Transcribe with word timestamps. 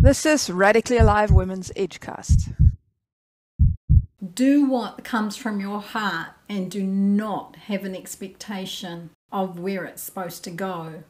This 0.00 0.24
is 0.24 0.48
Radically 0.48 0.96
Alive 0.96 1.32
Women's 1.32 1.72
Edgecast. 1.72 2.54
Do 4.32 4.64
what 4.64 5.02
comes 5.02 5.36
from 5.36 5.58
your 5.58 5.80
heart 5.80 6.28
and 6.48 6.70
do 6.70 6.84
not 6.84 7.56
have 7.66 7.84
an 7.84 7.96
expectation 7.96 9.10
of 9.32 9.58
where 9.58 9.84
it's 9.84 10.00
supposed 10.00 10.44
to 10.44 10.50
go. 10.50 11.02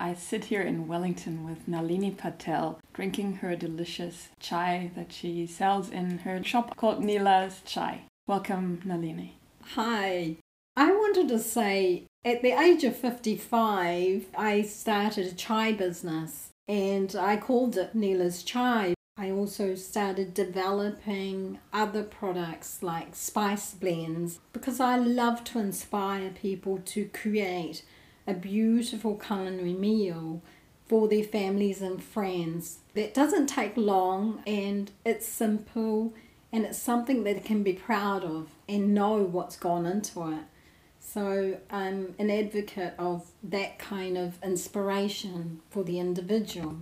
I 0.00 0.14
sit 0.14 0.46
here 0.46 0.62
in 0.62 0.88
Wellington 0.88 1.44
with 1.44 1.68
Nalini 1.68 2.10
Patel, 2.10 2.80
drinking 2.92 3.34
her 3.34 3.54
delicious 3.54 4.30
chai 4.40 4.90
that 4.96 5.12
she 5.12 5.46
sells 5.46 5.88
in 5.88 6.18
her 6.18 6.42
shop 6.42 6.76
called 6.76 7.04
Nela's 7.04 7.62
Chai. 7.66 8.00
Welcome, 8.26 8.80
Nalini. 8.84 9.38
Hi. 9.74 10.38
I 10.76 10.90
wanted 10.90 11.28
to 11.28 11.38
say 11.38 12.07
at 12.24 12.42
the 12.42 12.52
age 12.52 12.84
of 12.84 12.96
55, 12.96 14.26
I 14.36 14.62
started 14.62 15.26
a 15.26 15.34
chai 15.34 15.72
business 15.72 16.50
and 16.66 17.14
I 17.16 17.36
called 17.36 17.76
it 17.76 17.94
Nela's 17.94 18.42
Chai. 18.42 18.94
I 19.16 19.30
also 19.30 19.74
started 19.74 20.34
developing 20.34 21.58
other 21.72 22.02
products 22.02 22.82
like 22.82 23.14
spice 23.14 23.72
blends 23.74 24.40
because 24.52 24.78
I 24.78 24.96
love 24.96 25.42
to 25.44 25.58
inspire 25.58 26.30
people 26.30 26.78
to 26.86 27.06
create 27.06 27.82
a 28.26 28.34
beautiful 28.34 29.16
culinary 29.16 29.72
meal 29.72 30.42
for 30.86 31.08
their 31.08 31.24
families 31.24 31.82
and 31.82 32.02
friends 32.02 32.78
that 32.94 33.14
doesn't 33.14 33.46
take 33.46 33.76
long 33.76 34.42
and 34.46 34.90
it's 35.04 35.26
simple 35.26 36.14
and 36.52 36.64
it's 36.64 36.78
something 36.78 37.24
that 37.24 37.34
they 37.34 37.40
can 37.40 37.62
be 37.62 37.72
proud 37.72 38.24
of 38.24 38.50
and 38.68 38.94
know 38.94 39.22
what's 39.22 39.56
gone 39.56 39.86
into 39.86 40.30
it. 40.32 40.44
So 41.10 41.56
I'm 41.70 42.14
an 42.18 42.30
advocate 42.30 42.92
of 42.98 43.30
that 43.42 43.78
kind 43.78 44.18
of 44.18 44.38
inspiration 44.42 45.62
for 45.70 45.82
the 45.82 45.98
individual. 45.98 46.76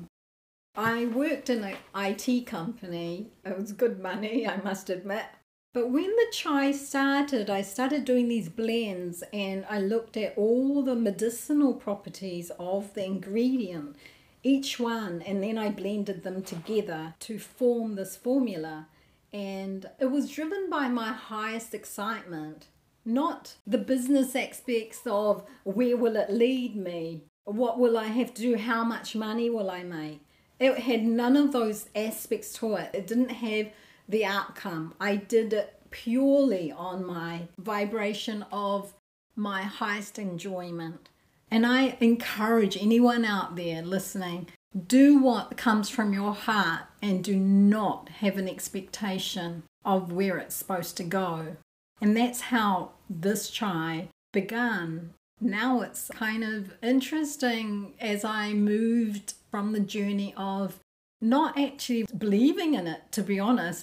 I 0.74 1.04
worked 1.04 1.48
in 1.48 1.62
an 1.62 1.76
IT 1.94 2.44
company. 2.44 3.28
It 3.44 3.56
was 3.56 3.70
good 3.70 4.00
money, 4.00 4.44
I 4.48 4.56
must 4.56 4.90
admit. 4.90 5.26
But 5.72 5.90
when 5.90 6.10
the 6.10 6.26
chai 6.32 6.72
started, 6.72 7.48
I 7.48 7.62
started 7.62 8.04
doing 8.04 8.26
these 8.26 8.48
blends 8.48 9.22
and 9.32 9.64
I 9.70 9.78
looked 9.78 10.16
at 10.16 10.36
all 10.36 10.82
the 10.82 10.96
medicinal 10.96 11.74
properties 11.74 12.50
of 12.58 12.94
the 12.94 13.04
ingredient, 13.04 13.94
each 14.42 14.80
one, 14.80 15.22
and 15.22 15.40
then 15.40 15.56
I 15.56 15.68
blended 15.68 16.24
them 16.24 16.42
together 16.42 17.14
to 17.20 17.38
form 17.38 17.94
this 17.94 18.16
formula. 18.16 18.88
And 19.32 19.88
it 20.00 20.10
was 20.10 20.32
driven 20.32 20.68
by 20.68 20.88
my 20.88 21.12
highest 21.12 21.74
excitement 21.74 22.66
not 23.06 23.54
the 23.66 23.78
business 23.78 24.34
aspects 24.34 25.00
of 25.06 25.44
where 25.64 25.96
will 25.96 26.16
it 26.16 26.30
lead 26.30 26.76
me? 26.76 27.22
What 27.44 27.78
will 27.78 27.96
I 27.96 28.06
have 28.06 28.34
to 28.34 28.42
do? 28.42 28.56
How 28.56 28.84
much 28.84 29.14
money 29.14 29.48
will 29.48 29.70
I 29.70 29.82
make? 29.82 30.20
It 30.58 30.78
had 30.78 31.04
none 31.04 31.36
of 31.36 31.52
those 31.52 31.88
aspects 31.94 32.52
to 32.54 32.74
it. 32.76 32.90
It 32.92 33.06
didn't 33.06 33.30
have 33.30 33.68
the 34.08 34.24
outcome. 34.24 34.94
I 35.00 35.16
did 35.16 35.52
it 35.52 35.80
purely 35.90 36.72
on 36.72 37.06
my 37.06 37.48
vibration 37.58 38.44
of 38.50 38.94
my 39.36 39.62
highest 39.62 40.18
enjoyment. 40.18 41.08
And 41.50 41.64
I 41.64 41.96
encourage 42.00 42.76
anyone 42.76 43.24
out 43.24 43.54
there 43.56 43.82
listening 43.82 44.48
do 44.86 45.18
what 45.18 45.56
comes 45.56 45.88
from 45.88 46.12
your 46.12 46.34
heart 46.34 46.82
and 47.00 47.24
do 47.24 47.36
not 47.36 48.10
have 48.20 48.36
an 48.36 48.48
expectation 48.48 49.62
of 49.84 50.12
where 50.12 50.36
it's 50.36 50.54
supposed 50.54 50.96
to 50.98 51.04
go. 51.04 51.56
And 52.00 52.16
that's 52.16 52.42
how 52.42 52.90
this 53.08 53.50
chai 53.50 54.08
began. 54.32 55.10
Now 55.40 55.80
it's 55.80 56.08
kind 56.08 56.44
of 56.44 56.74
interesting 56.82 57.94
as 58.00 58.24
I 58.24 58.52
moved 58.52 59.34
from 59.50 59.72
the 59.72 59.80
journey 59.80 60.34
of 60.36 60.80
not 61.20 61.58
actually 61.58 62.06
believing 62.16 62.74
in 62.74 62.86
it, 62.86 63.12
to 63.12 63.22
be 63.22 63.38
honest. 63.38 63.82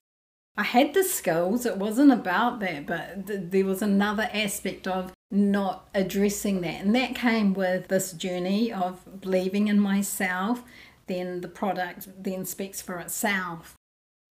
I 0.56 0.64
had 0.64 0.94
the 0.94 1.03
skills, 1.03 1.66
it 1.66 1.78
wasn't 1.78 2.12
about 2.12 2.59
that, 2.59 2.86
but 2.86 3.28
th- 3.28 3.50
there 3.50 3.66
was 3.66 3.81
another 3.81 4.30
aspect 4.31 4.88
of 4.88 5.12
not 5.31 5.90
addressing 5.96 6.62
that. 6.62 6.81
And 6.81 6.96
that 6.96 7.16
came 7.16 7.56
with 7.56 7.88
this 7.88 8.14
journey 8.14 8.72
of 8.72 9.20
believing 9.20 9.68
in 9.68 9.80
myself. 9.80 10.64
Then 11.08 11.42
the 11.42 11.47
product 11.47 12.08
then 12.24 12.46
speaks 12.46 12.81
for 12.81 13.00
itself 13.00 13.76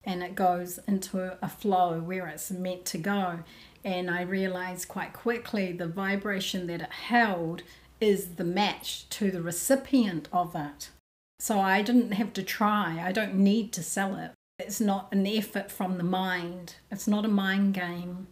and 0.03 0.23
it 0.23 0.35
goes 0.35 0.79
into 0.87 1.37
a 1.41 1.49
flow 1.49 1.99
where 1.99 2.27
it's 2.27 2.51
meant 2.51 2.85
to 2.85 2.97
go 2.97 3.39
and 3.83 4.09
I 4.09 4.21
realized 4.21 4.87
quite 4.87 5.13
quickly 5.13 5.71
the 5.71 5.87
vibration 5.87 6.67
that 6.67 6.81
it 6.81 6.91
held 6.91 7.63
is 7.99 8.35
the 8.35 8.43
match 8.43 9.07
to 9.09 9.31
the 9.31 9.41
recipient 9.41 10.27
of 10.31 10.55
it. 10.55 10.89
So 11.39 11.59
I 11.59 11.81
didn't 11.81 12.11
have 12.13 12.33
to 12.33 12.43
try, 12.43 13.01
I 13.05 13.11
don't 13.11 13.35
need 13.35 13.73
to 13.73 13.83
sell 13.83 14.15
it. 14.15 14.31
It's 14.59 14.79
not 14.79 15.11
an 15.11 15.27
effort 15.27 15.71
from 15.71 15.97
the 15.97 16.03
mind, 16.03 16.75
it's 16.91 17.07
not 17.07 17.25
a 17.25 17.29
mind 17.29 17.73
game. 17.73 18.27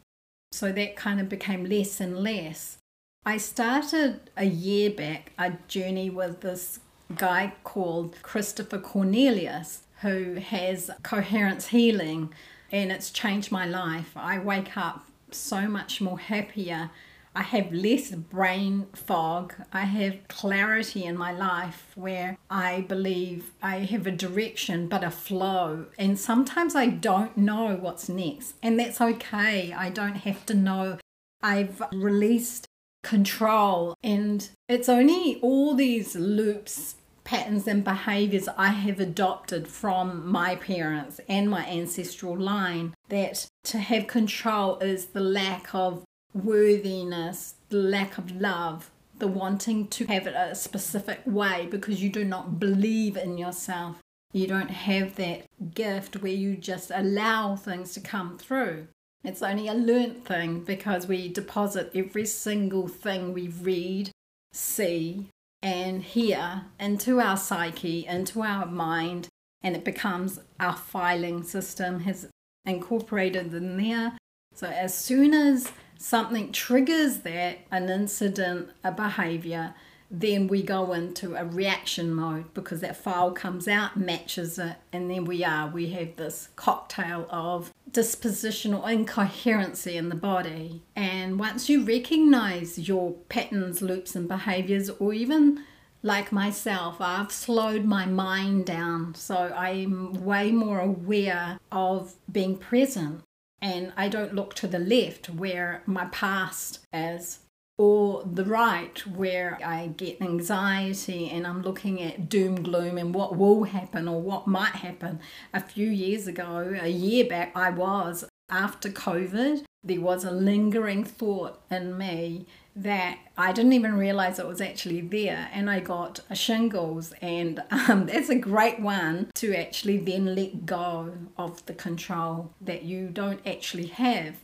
So 0.51 0.71
that 0.71 0.95
kind 0.95 1.19
of 1.19 1.29
became 1.29 1.65
less 1.65 1.99
and 1.99 2.17
less. 2.17 2.77
I 3.25 3.37
started 3.37 4.29
a 4.35 4.45
year 4.45 4.89
back 4.89 5.31
a 5.37 5.53
journey 5.67 6.09
with 6.09 6.41
this 6.41 6.79
guy 7.15 7.53
called 7.63 8.15
Christopher 8.21 8.79
Cornelius, 8.79 9.83
who 10.01 10.35
has 10.35 10.89
coherence 11.03 11.67
healing, 11.67 12.33
and 12.71 12.91
it's 12.91 13.11
changed 13.11 13.51
my 13.51 13.65
life. 13.65 14.11
I 14.15 14.39
wake 14.39 14.75
up 14.75 15.05
so 15.33 15.67
much 15.67 16.01
more 16.01 16.19
happier. 16.19 16.91
I 17.33 17.43
have 17.43 17.71
less 17.71 18.11
brain 18.11 18.87
fog. 18.93 19.53
I 19.71 19.81
have 19.81 20.27
clarity 20.27 21.05
in 21.05 21.17
my 21.17 21.31
life 21.31 21.91
where 21.95 22.37
I 22.49 22.81
believe 22.81 23.51
I 23.61 23.77
have 23.79 24.05
a 24.05 24.11
direction 24.11 24.87
but 24.89 25.03
a 25.03 25.11
flow. 25.11 25.85
And 25.97 26.19
sometimes 26.19 26.75
I 26.75 26.87
don't 26.87 27.37
know 27.37 27.75
what's 27.75 28.09
next. 28.09 28.55
And 28.61 28.77
that's 28.77 28.99
okay. 28.99 29.71
I 29.71 29.89
don't 29.89 30.17
have 30.17 30.45
to 30.47 30.53
know. 30.53 30.97
I've 31.41 31.81
released 31.93 32.67
control. 33.01 33.95
And 34.03 34.49
it's 34.67 34.89
only 34.89 35.39
all 35.41 35.73
these 35.73 36.15
loops 36.15 36.95
patterns 37.23 37.67
and 37.67 37.83
behaviors 37.83 38.47
I 38.57 38.69
have 38.69 38.99
adopted 38.99 39.67
from 39.67 40.29
my 40.29 40.55
parents 40.55 41.19
and 41.27 41.49
my 41.49 41.65
ancestral 41.67 42.37
line 42.37 42.93
that 43.09 43.47
to 43.65 43.77
have 43.79 44.07
control 44.07 44.77
is 44.79 45.07
the 45.07 45.21
lack 45.21 45.73
of 45.73 46.03
worthiness, 46.33 47.55
the 47.69 47.77
lack 47.77 48.17
of 48.17 48.31
love, 48.39 48.91
the 49.19 49.27
wanting 49.27 49.87
to 49.87 50.05
have 50.07 50.27
it 50.27 50.35
a 50.35 50.55
specific 50.55 51.21
way 51.25 51.67
because 51.69 52.01
you 52.01 52.09
do 52.09 52.25
not 52.25 52.59
believe 52.59 53.15
in 53.15 53.37
yourself. 53.37 53.97
You 54.33 54.47
don't 54.47 54.71
have 54.71 55.15
that 55.15 55.43
gift 55.73 56.21
where 56.21 56.31
you 56.31 56.55
just 56.55 56.91
allow 56.93 57.55
things 57.55 57.93
to 57.93 57.99
come 57.99 58.37
through. 58.37 58.87
It's 59.23 59.43
only 59.43 59.67
a 59.67 59.73
learnt 59.73 60.25
thing 60.25 60.61
because 60.63 61.05
we 61.07 61.29
deposit 61.29 61.91
every 61.93 62.25
single 62.25 62.87
thing 62.87 63.33
we 63.33 63.49
read, 63.49 64.09
see, 64.51 65.27
and 65.61 66.03
here 66.03 66.63
into 66.79 67.19
our 67.19 67.37
psyche, 67.37 68.05
into 68.07 68.41
our 68.41 68.65
mind, 68.65 69.27
and 69.61 69.75
it 69.75 69.83
becomes 69.83 70.39
our 70.59 70.75
filing 70.75 71.43
system 71.43 72.01
has 72.01 72.27
incorporated 72.65 73.53
in 73.53 73.77
there. 73.77 74.17
So 74.55 74.67
as 74.67 74.97
soon 74.97 75.33
as 75.33 75.71
something 75.97 76.51
triggers 76.51 77.19
that, 77.19 77.59
an 77.71 77.89
incident, 77.89 78.69
a 78.83 78.91
behavior, 78.91 79.75
then 80.11 80.47
we 80.49 80.61
go 80.61 80.91
into 80.91 81.35
a 81.35 81.45
reaction 81.45 82.13
mode 82.13 82.53
because 82.53 82.81
that 82.81 82.97
file 82.97 83.31
comes 83.31 83.65
out, 83.67 83.95
matches 83.95 84.59
it, 84.59 84.75
and 84.91 85.09
then 85.09 85.23
we 85.23 85.43
are, 85.43 85.69
we 85.69 85.89
have 85.91 86.17
this 86.17 86.49
cocktail 86.57 87.25
of 87.29 87.71
dispositional 87.89 88.89
incoherency 88.91 89.95
in 89.95 90.09
the 90.09 90.15
body. 90.15 90.83
And 90.97 91.39
once 91.39 91.69
you 91.69 91.85
recognize 91.85 92.89
your 92.89 93.13
patterns, 93.29 93.81
loops, 93.81 94.13
and 94.13 94.27
behaviors, 94.27 94.89
or 94.89 95.13
even 95.13 95.63
like 96.03 96.33
myself, 96.33 96.97
I've 96.99 97.31
slowed 97.31 97.85
my 97.85 98.05
mind 98.05 98.65
down. 98.65 99.15
So 99.15 99.53
I'm 99.55 100.25
way 100.25 100.51
more 100.51 100.79
aware 100.79 101.57
of 101.71 102.15
being 102.29 102.57
present. 102.57 103.21
And 103.61 103.93
I 103.95 104.09
don't 104.09 104.33
look 104.33 104.55
to 104.55 104.67
the 104.67 104.79
left 104.79 105.29
where 105.29 105.83
my 105.85 106.05
past 106.05 106.79
is 106.91 107.39
or 107.81 108.21
the 108.31 108.45
right 108.45 109.07
where 109.07 109.57
I 109.65 109.87
get 109.87 110.21
anxiety 110.21 111.31
and 111.31 111.47
I'm 111.47 111.63
looking 111.63 111.99
at 111.99 112.29
doom 112.29 112.61
gloom 112.61 112.99
and 112.99 113.11
what 113.11 113.35
will 113.35 113.63
happen 113.63 114.07
or 114.07 114.21
what 114.21 114.45
might 114.45 114.75
happen. 114.75 115.19
A 115.51 115.59
few 115.59 115.89
years 115.89 116.27
ago, 116.27 116.77
a 116.79 116.87
year 116.87 117.25
back, 117.25 117.51
I 117.55 117.71
was 117.71 118.23
after 118.51 118.87
COVID, 118.87 119.63
there 119.83 119.99
was 119.99 120.23
a 120.23 120.29
lingering 120.29 121.03
thought 121.03 121.59
in 121.71 121.97
me 121.97 122.45
that 122.75 123.17
I 123.35 123.51
didn't 123.51 123.73
even 123.73 123.97
realize 123.97 124.37
it 124.37 124.47
was 124.47 124.61
actually 124.61 125.01
there, 125.01 125.49
and 125.51 125.67
I 125.67 125.79
got 125.79 126.19
a 126.29 126.35
shingles, 126.35 127.15
and 127.19 127.63
um, 127.71 128.05
that's 128.11 128.29
a 128.29 128.35
great 128.35 128.79
one 128.79 129.31
to 129.35 129.55
actually 129.55 129.97
then 129.97 130.35
let 130.35 130.67
go 130.67 131.13
of 131.35 131.65
the 131.65 131.73
control 131.73 132.53
that 132.61 132.83
you 132.83 133.09
don't 133.09 133.41
actually 133.43 133.87
have. 133.87 134.35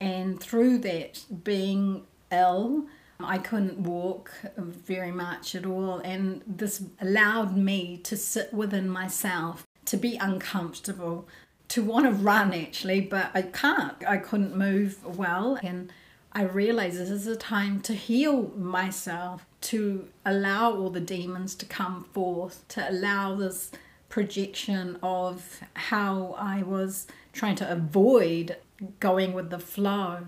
And 0.00 0.40
through 0.40 0.78
that, 0.78 1.22
being 1.44 2.06
ill, 2.32 2.86
I 3.20 3.38
couldn't 3.38 3.78
walk 3.78 4.32
very 4.56 5.12
much 5.12 5.54
at 5.54 5.66
all, 5.66 5.98
and 5.98 6.42
this 6.46 6.82
allowed 7.00 7.56
me 7.56 7.98
to 7.98 8.16
sit 8.16 8.52
within 8.52 8.88
myself, 8.88 9.66
to 9.86 9.96
be 9.96 10.16
uncomfortable, 10.16 11.28
to 11.68 11.82
want 11.82 12.06
to 12.06 12.12
run 12.12 12.52
actually, 12.52 13.00
but 13.00 13.30
I 13.34 13.42
can't. 13.42 13.96
I 14.06 14.16
couldn't 14.16 14.56
move 14.56 15.04
well, 15.04 15.58
and 15.62 15.92
I 16.32 16.42
realized 16.42 16.98
this 16.98 17.10
is 17.10 17.26
a 17.26 17.36
time 17.36 17.80
to 17.82 17.94
heal 17.94 18.50
myself, 18.56 19.46
to 19.62 20.08
allow 20.24 20.72
all 20.72 20.90
the 20.90 21.00
demons 21.00 21.54
to 21.56 21.66
come 21.66 22.04
forth, 22.12 22.66
to 22.68 22.90
allow 22.90 23.34
this 23.36 23.70
projection 24.08 24.98
of 25.02 25.60
how 25.74 26.34
I 26.38 26.62
was 26.62 27.06
trying 27.32 27.56
to 27.56 27.70
avoid 27.70 28.56
going 29.00 29.32
with 29.32 29.50
the 29.50 29.58
flow 29.58 30.26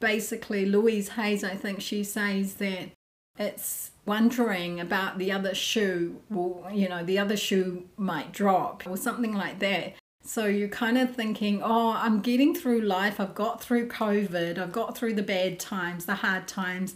basically 0.00 0.66
Louise 0.66 1.10
Hayes, 1.10 1.44
I 1.44 1.54
think 1.54 1.80
she 1.80 2.04
says 2.04 2.54
that 2.54 2.90
it's 3.38 3.92
wondering 4.04 4.80
about 4.80 5.18
the 5.18 5.30
other 5.30 5.54
shoe, 5.54 6.20
well, 6.30 6.68
you 6.72 6.88
know, 6.88 7.04
the 7.04 7.18
other 7.18 7.36
shoe 7.36 7.84
might 7.96 8.32
drop 8.32 8.84
or 8.86 8.96
something 8.96 9.34
like 9.34 9.58
that. 9.60 9.94
So 10.24 10.46
you're 10.46 10.68
kind 10.68 10.98
of 10.98 11.14
thinking, 11.14 11.62
oh, 11.62 11.92
I'm 11.92 12.20
getting 12.20 12.54
through 12.54 12.80
life. 12.82 13.20
I've 13.20 13.34
got 13.34 13.62
through 13.62 13.88
COVID. 13.88 14.58
I've 14.58 14.72
got 14.72 14.96
through 14.96 15.14
the 15.14 15.22
bad 15.22 15.58
times, 15.60 16.04
the 16.04 16.16
hard 16.16 16.48
times. 16.48 16.94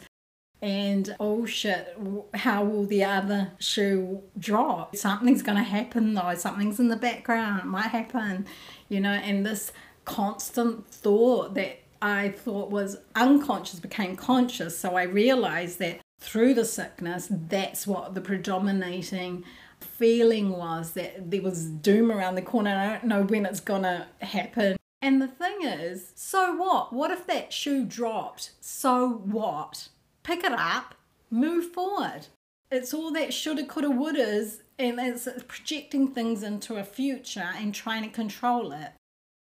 And 0.61 1.17
oh 1.19 1.45
shit, 1.45 1.97
how 2.35 2.63
will 2.65 2.85
the 2.85 3.05
other 3.05 3.53
shoe 3.59 4.23
drop? 4.39 4.95
Something's 4.97 5.43
going 5.43 5.59
to 5.59 5.65
happen 5.65 6.15
though. 6.15 6.35
Something's 6.35 6.79
in 6.79 6.89
the 6.89 6.97
background. 6.97 7.61
It 7.61 7.67
might 7.67 7.89
happen, 7.89 8.47
you 8.89 9.01
know, 9.01 9.13
and 9.13 9.45
this 9.45 9.73
constant 10.05 10.87
thought 10.89 11.55
that 11.55 11.82
I 12.03 12.31
thought 12.31 12.71
was 12.71 12.99
unconscious 13.15 13.79
became 13.79 14.17
conscious. 14.17 14.77
So 14.77 14.97
I 14.97 15.05
realized 15.05 15.79
that 15.79 16.01
through 16.21 16.55
the 16.55 16.65
sickness, 16.65 17.29
that's 17.31 17.87
what 17.87 18.15
the 18.15 18.21
predominating 18.21 19.45
feeling 19.79 20.51
was 20.51 20.93
that 20.93 21.31
there 21.31 21.43
was 21.43 21.65
doom 21.65 22.11
around 22.11 22.35
the 22.35 22.43
corner. 22.43 22.71
I 22.71 22.93
don't 22.93 23.05
know 23.05 23.23
when 23.23 23.47
it's 23.47 23.61
gonna 23.61 24.09
happen. 24.21 24.77
And 25.01 25.23
the 25.23 25.29
thing 25.29 25.63
is, 25.63 26.13
so 26.15 26.55
what? 26.55 26.93
What 26.93 27.11
if 27.11 27.27
that 27.27 27.53
shoe 27.53 27.85
dropped? 27.85 28.53
So 28.61 29.09
what? 29.09 29.89
Pick 30.23 30.45
it 30.45 30.53
up, 30.53 30.95
move 31.31 31.73
forward. 31.73 32.27
It's 32.71 32.95
all 32.95 33.13
that 33.13 33.35
shoulda, 33.35 33.67
coulda, 33.67 33.89
wouldas, 33.89 34.61
and 34.79 34.99
it's 34.99 35.29
projecting 35.47 36.09
things 36.09 36.43
into 36.43 36.77
a 36.77 36.85
future 36.85 37.51
and 37.57 37.75
trying 37.75 38.03
to 38.03 38.09
control 38.09 38.73
it. 38.73 38.93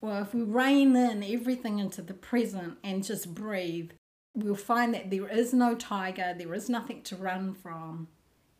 Well, 0.01 0.21
if 0.21 0.33
we 0.33 0.43
rein 0.43 0.95
in 0.95 1.23
everything 1.23 1.79
into 1.79 2.01
the 2.01 2.13
present 2.13 2.77
and 2.83 3.03
just 3.03 3.33
breathe, 3.33 3.91
we'll 4.35 4.55
find 4.55 4.93
that 4.93 5.09
there 5.09 5.27
is 5.27 5.53
no 5.53 5.75
tiger, 5.75 6.35
there 6.37 6.53
is 6.53 6.69
nothing 6.69 7.01
to 7.03 7.15
run 7.15 7.53
from. 7.55 8.07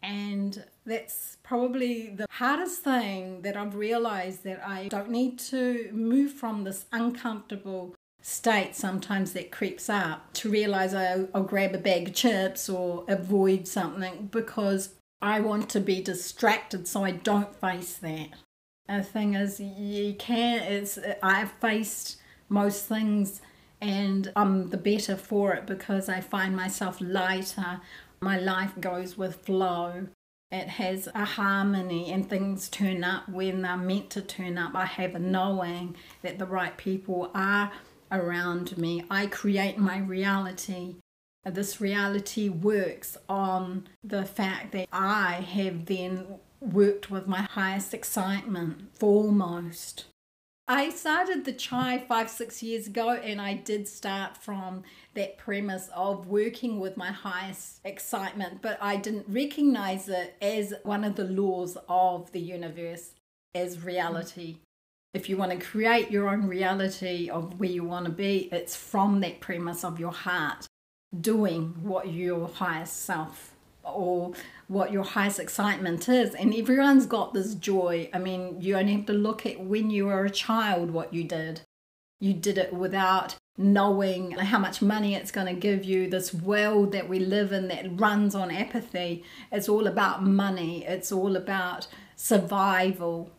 And 0.01 0.65
that's 0.85 1.37
probably 1.43 2.09
the 2.09 2.25
hardest 2.31 2.83
thing 2.83 3.41
that 3.41 3.57
I've 3.57 3.75
realized 3.75 4.43
that 4.43 4.65
I 4.65 4.87
don't 4.87 5.09
need 5.09 5.37
to 5.39 5.89
move 5.91 6.31
from 6.31 6.63
this 6.63 6.85
uncomfortable 6.91 7.95
state 8.21 8.75
sometimes 8.75 9.33
that 9.33 9.51
creeps 9.51 9.89
up 9.89 10.33
to 10.33 10.49
realize 10.49 10.93
I'll, 10.93 11.29
I'll 11.33 11.43
grab 11.43 11.73
a 11.73 11.77
bag 11.77 12.09
of 12.09 12.13
chips 12.13 12.67
or 12.67 13.05
avoid 13.07 13.67
something 13.67 14.29
because 14.31 14.95
I 15.21 15.39
want 15.39 15.69
to 15.69 15.79
be 15.79 16.01
distracted 16.01 16.87
so 16.87 17.03
I 17.03 17.11
don't 17.11 17.55
face 17.55 17.93
that. 17.95 18.29
The 18.87 19.03
thing 19.03 19.33
is, 19.33 19.59
you 19.59 20.13
can. 20.13 20.59
It's 20.63 20.97
I've 21.21 21.51
faced 21.53 22.17
most 22.49 22.85
things, 22.85 23.41
and 23.81 24.31
I'm 24.35 24.69
the 24.69 24.77
better 24.77 25.15
for 25.17 25.53
it 25.53 25.65
because 25.65 26.07
I 26.07 26.21
find 26.21 26.55
myself 26.55 27.01
lighter. 27.01 27.81
My 28.21 28.39
life 28.39 28.73
goes 28.79 29.17
with 29.17 29.35
flow. 29.45 30.07
It 30.49 30.69
has 30.69 31.09
a 31.13 31.25
harmony, 31.25 32.11
and 32.11 32.29
things 32.29 32.69
turn 32.69 33.03
up 33.03 33.27
when 33.27 33.61
they're 33.61 33.75
meant 33.75 34.09
to 34.11 34.21
turn 34.21 34.57
up. 34.57 34.73
I 34.73 34.85
have 34.85 35.15
a 35.15 35.19
knowing 35.19 35.97
that 36.21 36.39
the 36.39 36.45
right 36.45 36.77
people 36.77 37.29
are 37.35 37.71
around 38.09 38.77
me. 38.77 39.03
I 39.11 39.27
create 39.27 39.77
my 39.77 39.97
reality. 39.97 40.95
This 41.43 41.79
reality 41.79 42.49
works 42.49 43.17
on 43.27 43.87
the 44.03 44.25
fact 44.25 44.71
that 44.71 44.87
I 44.91 45.33
have 45.41 45.85
then 45.85 46.39
worked 46.59 47.09
with 47.09 47.27
my 47.27 47.41
highest 47.41 47.93
excitement 47.93 48.95
foremost. 48.97 50.05
I 50.69 50.89
started 50.89 51.45
the 51.45 51.53
chai 51.53 52.03
five, 52.09 52.29
six 52.29 52.61
years 52.61 52.87
ago, 52.87 53.11
and 53.11 53.39
I 53.39 53.53
did 53.53 53.87
start 53.87 54.35
from 54.35 54.83
that 55.13 55.37
premise 55.37 55.89
of 55.95 56.27
working 56.27 56.81
with 56.81 56.97
my 56.97 57.11
highest 57.11 57.79
excitement, 57.85 58.61
but 58.61 58.77
I 58.81 58.97
didn't 58.97 59.27
recognize 59.29 60.09
it 60.09 60.35
as 60.41 60.73
one 60.83 61.05
of 61.05 61.15
the 61.15 61.23
laws 61.23 61.77
of 61.87 62.33
the 62.33 62.41
universe, 62.41 63.11
as 63.55 63.81
reality. 63.81 64.57
If 65.13 65.29
you 65.29 65.37
want 65.37 65.51
to 65.51 65.65
create 65.65 66.11
your 66.11 66.27
own 66.27 66.47
reality 66.47 67.29
of 67.29 67.61
where 67.61 67.69
you 67.69 67.85
want 67.85 68.05
to 68.07 68.11
be, 68.11 68.49
it's 68.51 68.75
from 68.75 69.21
that 69.21 69.39
premise 69.39 69.85
of 69.85 70.01
your 70.01 70.11
heart 70.11 70.67
doing 71.21 71.75
what 71.81 72.11
your 72.11 72.49
highest 72.49 73.03
self 73.03 73.53
or 73.93 74.33
what 74.67 74.91
your 74.91 75.03
highest 75.03 75.39
excitement 75.39 76.09
is. 76.09 76.35
And 76.35 76.53
everyone's 76.53 77.05
got 77.05 77.33
this 77.33 77.55
joy. 77.55 78.09
I 78.13 78.19
mean, 78.19 78.61
you 78.61 78.75
only 78.75 78.93
have 78.93 79.05
to 79.07 79.13
look 79.13 79.45
at 79.45 79.59
when 79.59 79.89
you 79.89 80.07
were 80.07 80.25
a 80.25 80.29
child 80.29 80.91
what 80.91 81.13
you 81.13 81.23
did. 81.23 81.61
You 82.19 82.33
did 82.33 82.57
it 82.57 82.73
without 82.73 83.35
knowing 83.57 84.31
how 84.31 84.59
much 84.59 84.81
money 84.81 85.15
it's 85.15 85.31
going 85.31 85.47
to 85.47 85.59
give 85.59 85.83
you. 85.83 86.09
This 86.09 86.33
world 86.33 86.91
that 86.91 87.09
we 87.09 87.19
live 87.19 87.51
in 87.51 87.67
that 87.69 87.99
runs 87.99 88.35
on 88.35 88.51
apathy, 88.51 89.23
it's 89.51 89.69
all 89.69 89.87
about 89.87 90.23
money, 90.23 90.85
it's 90.85 91.11
all 91.11 91.35
about 91.35 91.87
survival. 92.15 93.31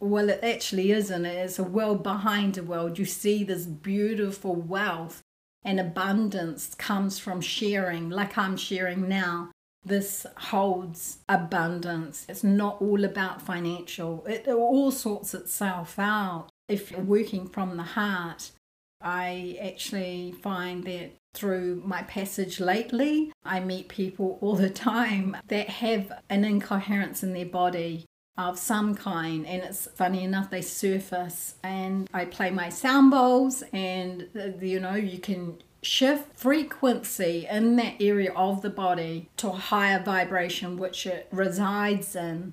Well, 0.00 0.30
it 0.30 0.40
actually 0.42 0.92
isn't. 0.92 1.26
It's 1.26 1.58
a 1.58 1.64
world 1.64 2.02
behind 2.02 2.56
a 2.56 2.62
world. 2.62 2.98
You 2.98 3.04
see 3.04 3.44
this 3.44 3.66
beautiful 3.66 4.54
wealth 4.54 5.22
and 5.64 5.80
abundance 5.80 6.74
comes 6.76 7.18
from 7.18 7.40
sharing, 7.40 8.08
like 8.08 8.38
I'm 8.38 8.56
sharing 8.56 9.08
now 9.08 9.50
this 9.84 10.26
holds 10.36 11.18
abundance. 11.28 12.26
It's 12.28 12.44
not 12.44 12.80
all 12.80 13.04
about 13.04 13.42
financial, 13.42 14.24
it 14.26 14.48
all 14.48 14.90
sorts 14.90 15.34
itself 15.34 15.98
out. 15.98 16.48
If 16.68 16.90
you're 16.90 17.00
working 17.00 17.48
from 17.48 17.76
the 17.76 17.82
heart, 17.82 18.50
I 19.00 19.58
actually 19.62 20.32
find 20.42 20.84
that 20.84 21.12
through 21.34 21.82
my 21.84 22.02
passage 22.02 22.58
lately, 22.58 23.32
I 23.44 23.60
meet 23.60 23.88
people 23.88 24.38
all 24.40 24.56
the 24.56 24.70
time 24.70 25.36
that 25.46 25.68
have 25.68 26.12
an 26.28 26.44
incoherence 26.44 27.22
in 27.22 27.32
their 27.32 27.46
body 27.46 28.06
of 28.38 28.56
some 28.56 28.94
kind 28.94 29.44
and 29.46 29.64
it's 29.64 29.88
funny 29.96 30.22
enough 30.22 30.48
they 30.48 30.62
surface 30.62 31.56
and 31.64 32.08
I 32.14 32.24
play 32.24 32.50
my 32.50 32.68
sound 32.68 33.10
bowls 33.10 33.64
and 33.72 34.28
uh, 34.38 34.56
you 34.60 34.78
know 34.78 34.94
you 34.94 35.18
can 35.18 35.58
shift 35.88 36.38
frequency 36.38 37.46
in 37.50 37.76
that 37.76 37.94
area 37.98 38.30
of 38.34 38.60
the 38.60 38.70
body 38.70 39.30
to 39.38 39.48
a 39.48 39.52
higher 39.52 40.02
vibration 40.02 40.76
which 40.76 41.06
it 41.06 41.26
resides 41.32 42.14
in. 42.14 42.52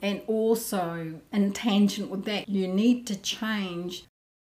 And 0.00 0.22
also, 0.26 1.20
in 1.30 1.52
tangent 1.52 2.08
with 2.08 2.24
that, 2.24 2.48
you 2.48 2.66
need 2.66 3.06
to 3.08 3.16
change 3.16 4.04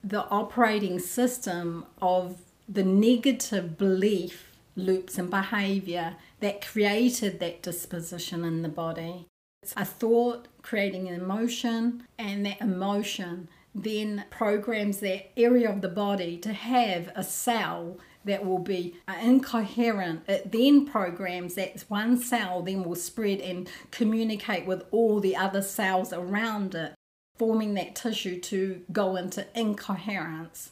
the 0.03 0.25
operating 0.29 0.99
system 0.99 1.87
of 2.01 2.37
the 2.67 2.83
negative 2.83 3.79
belief 3.79 4.51
loops 4.75 5.17
and 5.17 5.31
behavior 5.31 6.15
that 6.39 6.65
created 6.65 7.39
that 7.39 7.63
disposition 7.63 8.45
in 8.45 8.61
the 8.61 8.69
body. 8.69 9.25
It's 9.63 9.73
a 9.75 9.83
thought 9.83 10.47
creating 10.61 11.07
an 11.07 11.19
emotion, 11.19 12.03
and 12.19 12.45
that 12.45 12.61
emotion 12.61 13.49
then 13.73 14.25
programs 14.29 14.99
that 14.99 15.31
area 15.37 15.69
of 15.69 15.81
the 15.81 15.89
body 15.89 16.37
to 16.37 16.53
have 16.53 17.11
a 17.15 17.23
cell 17.23 17.97
that 18.25 18.45
will 18.45 18.59
be 18.59 18.95
uh, 19.07 19.15
incoherent. 19.21 20.21
It 20.27 20.51
then 20.51 20.85
programs 20.85 21.55
that 21.55 21.83
one 21.87 22.17
cell 22.17 22.61
then 22.61 22.83
will 22.83 22.95
spread 22.95 23.39
and 23.39 23.69
communicate 23.91 24.65
with 24.65 24.83
all 24.91 25.19
the 25.19 25.35
other 25.35 25.61
cells 25.61 26.11
around 26.11 26.75
it, 26.75 26.93
forming 27.37 27.73
that 27.75 27.95
tissue 27.95 28.39
to 28.41 28.81
go 28.91 29.15
into 29.15 29.45
incoherence. 29.57 30.71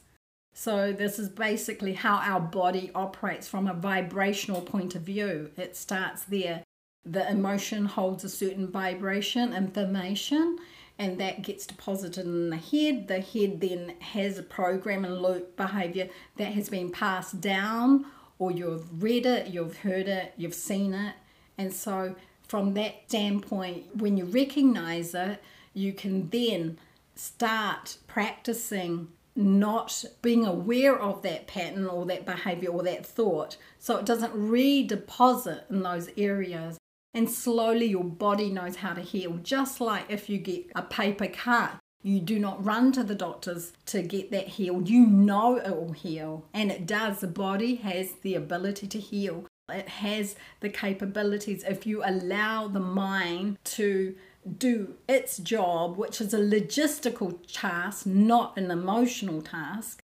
So, 0.53 0.91
this 0.91 1.19
is 1.19 1.29
basically 1.29 1.93
how 1.93 2.17
our 2.17 2.39
body 2.39 2.89
operates 2.95 3.47
from 3.47 3.67
a 3.67 3.75
vibrational 3.75 4.61
point 4.61 4.95
of 4.95 5.03
view. 5.03 5.51
It 5.55 5.75
starts 5.75 6.23
there. 6.23 6.63
The 7.05 7.29
emotion 7.29 7.85
holds 7.85 8.23
a 8.23 8.29
certain 8.29 8.67
vibration, 8.67 9.53
information, 9.53 10.57
and 10.99 11.19
that 11.19 11.43
gets 11.43 11.65
deposited 11.65 12.25
in 12.25 12.49
the 12.49 12.57
head. 12.57 13.07
The 13.07 13.21
head 13.21 13.61
then 13.61 13.93
has 13.99 14.37
a 14.37 14.43
program 14.43 15.05
and 15.05 15.21
loop 15.21 15.55
behavior 15.55 16.09
that 16.37 16.53
has 16.53 16.69
been 16.69 16.91
passed 16.91 17.39
down, 17.39 18.05
or 18.39 18.51
you've 18.51 19.01
read 19.01 19.25
it, 19.25 19.47
you've 19.47 19.77
heard 19.77 20.07
it, 20.07 20.33
you've 20.37 20.55
seen 20.55 20.93
it. 20.93 21.15
And 21.57 21.73
so, 21.73 22.15
from 22.47 22.73
that 22.75 23.03
standpoint, 23.07 23.97
when 23.97 24.17
you 24.17 24.25
recognize 24.25 25.13
it, 25.13 25.43
you 25.73 25.93
can 25.93 26.29
then 26.29 26.77
start 27.15 27.97
practicing 28.07 29.09
not 29.35 30.03
being 30.23 30.45
aware 30.45 30.97
of 30.97 31.21
that 31.21 31.45
pattern 31.45 31.85
or 31.85 32.05
that 32.05 32.25
behavior 32.25 32.69
or 32.69 32.81
that 32.83 33.05
thought. 33.05 33.55
So 33.77 33.97
it 33.97 34.05
doesn't 34.05 34.33
redeposit 34.33 35.69
in 35.69 35.83
those 35.83 36.09
areas. 36.17 36.76
And 37.17 37.27
slowly 37.27 37.87
your 37.87 38.03
body 38.03 38.51
knows 38.51 38.75
how 38.75 38.93
to 38.93 39.01
heal. 39.01 39.39
Just 39.41 39.81
like 39.81 40.05
if 40.07 40.29
you 40.29 40.37
get 40.37 40.67
a 40.75 40.83
paper 40.83 41.25
cut, 41.25 41.79
you 42.03 42.19
do 42.19 42.37
not 42.37 42.63
run 42.63 42.91
to 42.91 43.03
the 43.03 43.15
doctors 43.15 43.73
to 43.87 44.03
get 44.03 44.29
that 44.29 44.49
healed. 44.49 44.87
You 44.87 45.07
know 45.07 45.55
it 45.55 45.75
will 45.75 45.93
heal. 45.93 46.45
And 46.53 46.71
it 46.71 46.85
does. 46.85 47.21
The 47.21 47.27
body 47.27 47.77
has 47.77 48.11
the 48.21 48.35
ability 48.35 48.85
to 48.89 48.99
heal. 48.99 49.45
It 49.67 49.89
has 49.89 50.35
the 50.59 50.69
capabilities 50.69 51.63
if 51.67 51.87
you 51.87 52.03
allow 52.05 52.67
the 52.67 52.79
mind 52.79 53.57
to 53.63 54.15
do 54.59 54.93
its 55.09 55.39
job, 55.39 55.97
which 55.97 56.21
is 56.21 56.35
a 56.35 56.39
logistical 56.39 57.39
task, 57.51 58.05
not 58.05 58.55
an 58.59 58.69
emotional 58.69 59.41
task. 59.41 60.01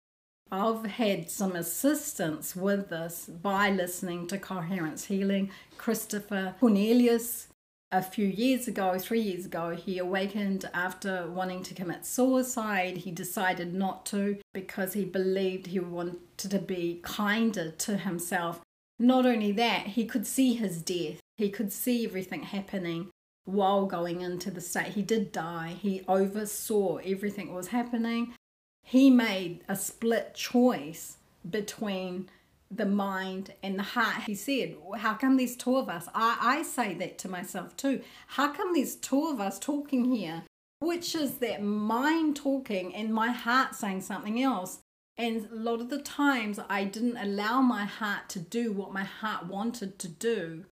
I've 0.53 0.85
had 0.85 1.31
some 1.31 1.57
assistance 1.57 2.55
with 2.55 2.91
this 2.91 3.25
by 3.25 3.71
listening 3.71 4.27
to 4.27 4.37
Coherence 4.37 5.07
Healing. 5.07 5.51
Christopher 5.79 6.55
Cornelius, 6.61 7.49
a 7.91 8.03
few 8.03 8.27
years 8.27 8.69
ago, 8.69 8.99
three 8.99 9.23
years 9.23 9.47
ago, 9.47 9.71
he 9.71 9.97
awakened 9.97 10.69
after 10.75 11.27
wanting 11.27 11.63
to 11.63 11.75
commit 11.75 12.05
suicide. 12.05 12.99
He 12.99 13.11
decided 13.11 13.73
not 13.73 14.05
to 14.07 14.37
because 14.53 14.93
he 14.93 15.07
believed 15.07 15.69
he 15.69 15.81
wanted 15.81 16.21
to 16.37 16.59
be 16.59 17.01
kinder 17.03 17.71
to 17.71 17.97
himself. 17.97 18.61
Not 18.99 19.25
only 19.25 19.53
that, 19.53 19.87
he 19.87 20.05
could 20.05 20.27
see 20.27 20.53
his 20.53 20.83
death, 20.83 21.19
he 21.39 21.49
could 21.49 21.73
see 21.73 22.05
everything 22.05 22.43
happening 22.43 23.09
while 23.47 23.87
going 23.87 24.21
into 24.21 24.51
the 24.51 24.61
state. 24.61 24.89
He 24.89 25.03
did 25.03 25.33
die, 25.33 25.77
he 25.81 26.03
oversaw 26.07 26.99
everything 26.99 27.47
that 27.47 27.55
was 27.55 27.69
happening. 27.69 28.35
He 28.83 29.11
made 29.11 29.61
a 29.69 29.77
split 29.77 30.35
choice 30.35 31.17
between 31.49 32.29
the 32.71 32.87
mind 32.87 33.53
and 33.63 33.79
the 33.79 33.83
heart. 33.83 34.25
He 34.25 34.35
said, 34.35 34.77
How 34.97 35.15
come 35.15 35.37
these 35.37 35.57
two 35.57 35.77
of 35.77 35.89
us? 35.89 36.09
I, 36.15 36.39
I 36.41 36.63
say 36.63 36.95
that 36.95 37.19
to 37.19 37.29
myself 37.29 37.77
too. 37.77 38.03
How 38.29 38.53
come 38.53 38.73
these 38.73 38.97
two 38.97 39.29
of 39.29 39.41
us 39.41 39.59
talking 39.59 40.13
here? 40.13 40.45
Which 40.81 41.15
is 41.15 41.35
that 41.39 41.63
mind 41.63 42.37
talking 42.37 42.95
and 42.95 43.15
my 43.15 43.31
heart 43.31 43.75
saying 43.75 44.03
something 44.03 44.43
else. 44.43 44.81
And 45.19 45.47
a 45.53 45.55
lot 45.55 45.81
of 45.81 45.91
the 45.91 46.01
times 46.01 46.59
I 46.69 46.85
didn't 46.85 47.19
allow 47.19 47.61
my 47.61 47.85
heart 47.85 48.29
to 48.31 48.39
do 48.39 48.73
what 48.73 48.93
my 48.93 49.05
heart 49.05 49.47
wanted 49.47 49.99
to 50.01 50.09
do 50.09 50.65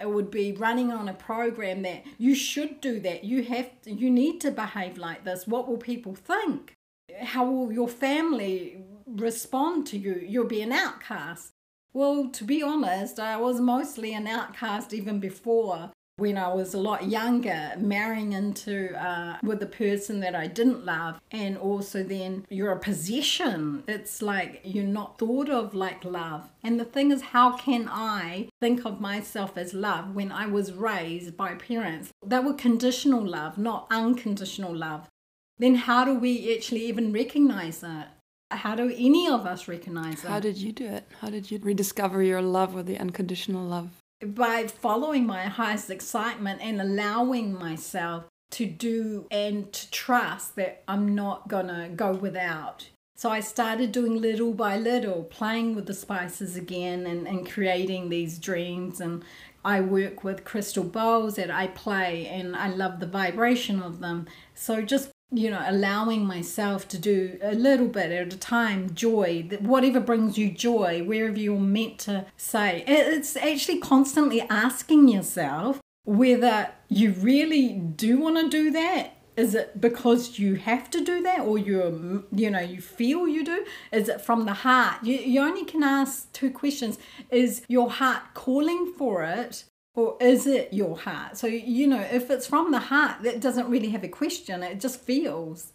it 0.00 0.10
would 0.10 0.30
be 0.30 0.52
running 0.52 0.92
on 0.92 1.08
a 1.08 1.14
program 1.14 1.82
that 1.82 2.04
you 2.18 2.34
should 2.34 2.80
do 2.80 3.00
that 3.00 3.24
you 3.24 3.44
have 3.44 3.70
to, 3.82 3.92
you 3.92 4.10
need 4.10 4.40
to 4.40 4.50
behave 4.50 4.98
like 4.98 5.24
this 5.24 5.46
what 5.46 5.68
will 5.68 5.78
people 5.78 6.14
think 6.14 6.74
how 7.22 7.44
will 7.44 7.72
your 7.72 7.88
family 7.88 8.82
respond 9.06 9.86
to 9.86 9.98
you 9.98 10.14
you'll 10.26 10.46
be 10.46 10.62
an 10.62 10.72
outcast 10.72 11.52
well 11.92 12.28
to 12.30 12.44
be 12.44 12.62
honest 12.62 13.18
i 13.20 13.36
was 13.36 13.60
mostly 13.60 14.14
an 14.14 14.26
outcast 14.26 14.92
even 14.92 15.20
before 15.20 15.90
when 16.16 16.38
I 16.38 16.52
was 16.52 16.74
a 16.74 16.78
lot 16.78 17.08
younger, 17.08 17.72
marrying 17.76 18.32
into 18.32 18.94
uh, 18.96 19.38
with 19.42 19.62
a 19.62 19.66
person 19.66 20.20
that 20.20 20.34
I 20.34 20.46
didn't 20.46 20.84
love, 20.84 21.20
and 21.32 21.58
also 21.58 22.02
then 22.04 22.46
you're 22.48 22.72
a 22.72 22.78
possession. 22.78 23.82
It's 23.88 24.22
like 24.22 24.60
you're 24.62 24.84
not 24.84 25.18
thought 25.18 25.48
of 25.48 25.74
like 25.74 26.04
love. 26.04 26.50
And 26.62 26.78
the 26.78 26.84
thing 26.84 27.10
is, 27.10 27.20
how 27.20 27.56
can 27.56 27.88
I 27.90 28.48
think 28.60 28.84
of 28.84 29.00
myself 29.00 29.56
as 29.56 29.74
love 29.74 30.14
when 30.14 30.30
I 30.30 30.46
was 30.46 30.72
raised 30.72 31.36
by 31.36 31.54
parents 31.54 32.12
that 32.24 32.44
were 32.44 32.54
conditional 32.54 33.26
love, 33.26 33.58
not 33.58 33.88
unconditional 33.90 34.74
love? 34.74 35.08
Then 35.58 35.74
how 35.74 36.04
do 36.04 36.14
we 36.14 36.54
actually 36.54 36.86
even 36.86 37.12
recognize 37.12 37.80
that? 37.80 38.16
How 38.50 38.74
do 38.74 38.92
any 38.96 39.28
of 39.28 39.46
us 39.46 39.68
recognize 39.68 40.22
that? 40.22 40.28
How 40.28 40.40
did 40.40 40.58
you 40.58 40.72
do 40.72 40.86
it? 40.86 41.06
How 41.20 41.30
did 41.30 41.50
you 41.50 41.58
rediscover 41.62 42.22
your 42.22 42.42
love 42.42 42.76
or 42.76 42.82
the 42.82 42.98
unconditional 42.98 43.64
love? 43.64 43.90
by 44.24 44.66
following 44.66 45.26
my 45.26 45.44
highest 45.44 45.90
excitement 45.90 46.60
and 46.62 46.80
allowing 46.80 47.52
myself 47.52 48.24
to 48.50 48.66
do 48.66 49.26
and 49.30 49.72
to 49.72 49.90
trust 49.90 50.56
that 50.56 50.82
I'm 50.86 51.14
not 51.14 51.48
gonna 51.48 51.88
go 51.88 52.12
without. 52.12 52.88
So 53.16 53.30
I 53.30 53.40
started 53.40 53.92
doing 53.92 54.20
little 54.20 54.52
by 54.52 54.76
little, 54.76 55.24
playing 55.24 55.74
with 55.74 55.86
the 55.86 55.94
spices 55.94 56.56
again 56.56 57.06
and, 57.06 57.26
and 57.28 57.50
creating 57.50 58.08
these 58.08 58.38
dreams. 58.38 59.00
And 59.00 59.24
I 59.64 59.80
work 59.80 60.24
with 60.24 60.44
crystal 60.44 60.84
bowls 60.84 61.36
that 61.36 61.50
I 61.50 61.68
play 61.68 62.26
and 62.26 62.56
I 62.56 62.68
love 62.68 63.00
the 63.00 63.06
vibration 63.06 63.80
of 63.80 64.00
them. 64.00 64.26
So 64.54 64.82
just 64.82 65.10
you 65.34 65.50
know, 65.50 65.62
allowing 65.66 66.24
myself 66.24 66.86
to 66.88 66.98
do 66.98 67.38
a 67.42 67.54
little 67.54 67.88
bit 67.88 68.12
at 68.12 68.32
a 68.32 68.38
time, 68.38 68.94
joy, 68.94 69.48
whatever 69.60 70.00
brings 70.00 70.38
you 70.38 70.50
joy, 70.50 71.02
wherever 71.02 71.38
you're 71.38 71.58
meant 71.58 71.98
to 72.00 72.26
say. 72.36 72.84
It's 72.86 73.36
actually 73.36 73.80
constantly 73.80 74.42
asking 74.42 75.08
yourself 75.08 75.80
whether 76.04 76.70
you 76.88 77.12
really 77.12 77.72
do 77.72 78.18
want 78.18 78.36
to 78.36 78.48
do 78.48 78.70
that. 78.72 79.16
Is 79.36 79.56
it 79.56 79.80
because 79.80 80.38
you 80.38 80.54
have 80.54 80.88
to 80.90 81.00
do 81.00 81.20
that 81.22 81.40
or 81.40 81.58
you're, 81.58 82.22
you 82.30 82.50
know, 82.50 82.60
you 82.60 82.80
feel 82.80 83.26
you 83.26 83.44
do? 83.44 83.64
Is 83.90 84.08
it 84.08 84.20
from 84.20 84.44
the 84.44 84.52
heart? 84.52 85.02
You, 85.02 85.16
you 85.16 85.40
only 85.40 85.64
can 85.64 85.82
ask 85.82 86.32
two 86.32 86.50
questions. 86.50 86.98
Is 87.30 87.62
your 87.66 87.90
heart 87.90 88.22
calling 88.34 88.92
for 88.96 89.24
it 89.24 89.64
or 89.94 90.16
is 90.20 90.46
it 90.46 90.72
your 90.72 90.96
heart? 90.96 91.36
So, 91.36 91.46
you 91.46 91.86
know, 91.86 92.00
if 92.00 92.30
it's 92.30 92.46
from 92.46 92.72
the 92.72 92.80
heart, 92.80 93.22
that 93.22 93.40
doesn't 93.40 93.68
really 93.68 93.90
have 93.90 94.04
a 94.04 94.08
question, 94.08 94.62
it 94.62 94.80
just 94.80 95.00
feels. 95.00 95.72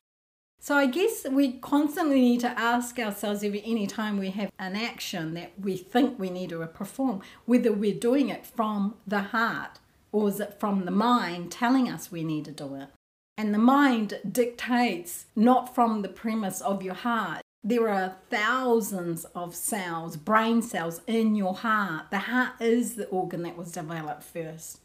So, 0.62 0.76
I 0.76 0.88
guess 0.88 1.26
we 1.30 1.54
constantly 1.54 2.20
need 2.20 2.42
to 2.42 2.60
ask 2.60 3.00
ourselves 3.00 3.44
every 3.44 3.64
any 3.66 3.88
time 3.88 4.18
we 4.18 4.30
have 4.32 4.52
an 4.60 4.76
action 4.76 5.34
that 5.36 5.54
we 5.60 5.78
think 5.78 6.20
we 6.20 6.30
need 6.30 6.50
to 6.50 6.66
perform, 6.68 7.22
whether 7.46 7.72
we're 7.72 7.94
doing 7.94 8.30
it 8.30 8.46
from 8.46 8.96
the 9.08 9.22
heart 9.22 9.80
or 10.12 10.28
is 10.28 10.40
it 10.40 10.60
from 10.60 10.86
the 10.86 10.92
mind 10.92 11.52
telling 11.52 11.90
us 11.90 12.12
we 12.12 12.24
need 12.24 12.46
to 12.46 12.52
do 12.52 12.76
it. 12.76 12.90
And 13.38 13.54
the 13.54 13.60
mind 13.60 14.20
dictates 14.30 15.28
not 15.36 15.74
from 15.74 16.02
the 16.02 16.10
premise 16.10 16.62
of 16.62 16.84
your 16.84 16.96
heart. 16.96 17.42
There 17.64 17.90
are 17.90 18.16
thousands 18.30 19.26
of 19.36 19.54
cells, 19.54 20.16
brain 20.16 20.62
cells 20.62 21.02
in 21.08 21.36
your 21.36 21.56
heart. 21.56 22.10
The 22.10 22.20
heart 22.20 22.54
is 22.62 22.96
the 22.96 23.08
organ 23.08 23.44
that 23.44 23.58
was 23.58 23.74
developed 23.74 24.24
first. 24.24 24.80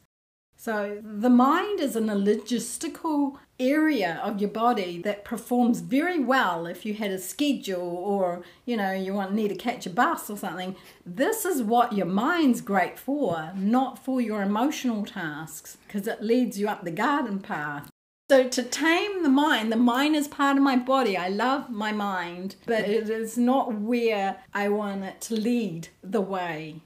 So 0.56 1.00
the 1.02 1.30
mind 1.30 1.78
is 1.78 1.94
in 1.94 2.08
a 2.08 2.16
logistical 2.16 3.36
area 3.60 4.20
of 4.24 4.40
your 4.40 4.50
body 4.50 5.00
that 5.02 5.24
performs 5.24 5.80
very 5.80 6.18
well 6.18 6.66
if 6.66 6.84
you 6.86 6.94
had 6.94 7.10
a 7.10 7.18
schedule 7.18 7.96
or 7.96 8.42
you 8.64 8.76
know 8.76 8.92
you 8.92 9.12
want 9.12 9.34
need 9.34 9.48
to 9.48 9.54
catch 9.54 9.86
a 9.86 9.90
bus 9.90 10.30
or 10.30 10.36
something. 10.36 10.74
This 11.04 11.44
is 11.44 11.62
what 11.62 11.92
your 11.92 12.06
mind's 12.06 12.60
great 12.60 12.98
for, 12.98 13.52
not 13.54 14.02
for 14.02 14.20
your 14.20 14.42
emotional 14.42 15.04
tasks 15.04 15.76
because 15.86 16.06
it 16.06 16.22
leads 16.22 16.58
you 16.58 16.68
up 16.68 16.82
the 16.82 16.90
garden 16.90 17.40
path. 17.40 17.90
So 18.30 18.48
to 18.48 18.62
tame 18.62 19.22
the 19.22 19.28
mind, 19.28 19.70
the 19.70 19.76
mind 19.76 20.16
is 20.16 20.28
part 20.28 20.56
of 20.56 20.62
my 20.62 20.76
body. 20.76 21.14
I 21.14 21.28
love 21.28 21.68
my 21.68 21.92
mind, 21.92 22.56
but 22.64 22.88
it 22.88 23.10
is 23.10 23.36
not 23.36 23.74
where 23.74 24.38
I 24.54 24.68
want 24.70 25.04
it 25.04 25.20
to 25.22 25.34
lead 25.34 25.88
the 26.02 26.22
way. 26.22 26.80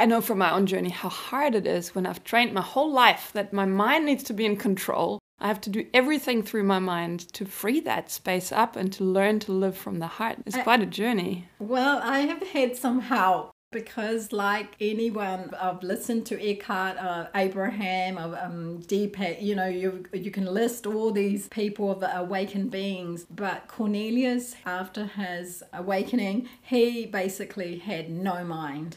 I 0.00 0.06
know 0.06 0.20
from 0.20 0.38
my 0.38 0.50
own 0.50 0.66
journey 0.66 0.88
how 0.88 1.08
hard 1.08 1.54
it 1.54 1.66
is 1.66 1.94
when 1.94 2.04
I've 2.04 2.24
trained 2.24 2.52
my 2.52 2.62
whole 2.62 2.90
life 2.90 3.30
that 3.32 3.52
my 3.52 3.64
mind 3.64 4.06
needs 4.06 4.24
to 4.24 4.32
be 4.32 4.44
in 4.44 4.56
control. 4.56 5.20
I 5.38 5.46
have 5.46 5.60
to 5.62 5.70
do 5.70 5.86
everything 5.94 6.42
through 6.42 6.64
my 6.64 6.80
mind 6.80 7.32
to 7.34 7.44
free 7.44 7.80
that 7.80 8.10
space 8.10 8.50
up 8.50 8.76
and 8.76 8.92
to 8.94 9.04
learn 9.04 9.38
to 9.40 9.52
live 9.52 9.76
from 9.76 10.00
the 10.00 10.06
heart. 10.06 10.38
It's 10.46 10.56
quite 10.56 10.82
a 10.82 10.86
journey. 10.86 11.48
Well, 11.58 12.00
I 12.02 12.20
have 12.20 12.42
had 12.48 12.76
some 12.76 13.02
help 13.02 13.52
because 13.72 14.32
like 14.32 14.74
anyone 14.80 15.54
I've 15.60 15.82
listened 15.82 16.26
to 16.26 16.50
Eckhart, 16.50 16.96
uh, 16.98 17.26
Abraham, 17.34 18.18
um, 18.18 18.82
Deepak, 18.82 19.40
you 19.40 19.54
know, 19.54 19.66
you 19.66 20.04
you 20.12 20.30
can 20.30 20.46
list 20.46 20.86
all 20.86 21.12
these 21.12 21.48
people 21.48 21.90
of 21.90 22.02
awakened 22.02 22.70
beings, 22.70 23.26
but 23.30 23.68
Cornelius, 23.68 24.56
after 24.66 25.06
his 25.06 25.62
awakening, 25.72 26.48
he 26.62 27.06
basically 27.06 27.78
had 27.78 28.10
no 28.10 28.44
mind, 28.44 28.96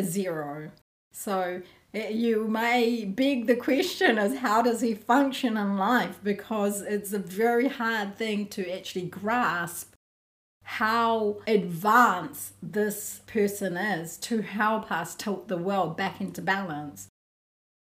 zero. 0.00 0.72
So 1.12 1.62
eh, 1.94 2.08
you 2.08 2.48
may 2.48 3.04
beg 3.04 3.46
the 3.46 3.56
question 3.56 4.18
as 4.18 4.38
how 4.38 4.62
does 4.62 4.80
he 4.80 4.94
function 4.94 5.56
in 5.56 5.76
life 5.76 6.18
because 6.22 6.80
it's 6.82 7.12
a 7.12 7.18
very 7.18 7.68
hard 7.68 8.16
thing 8.16 8.46
to 8.48 8.70
actually 8.70 9.06
grasp 9.06 9.94
how 10.72 11.38
advanced 11.46 12.52
this 12.62 13.22
person 13.26 13.74
is 13.78 14.18
to 14.18 14.42
help 14.42 14.92
us 14.92 15.14
tilt 15.14 15.48
the 15.48 15.56
world 15.56 15.96
back 15.96 16.20
into 16.20 16.42
balance. 16.42 17.08